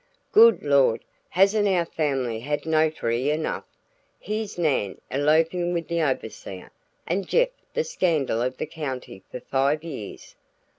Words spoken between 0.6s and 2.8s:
Lord, hasn't our family had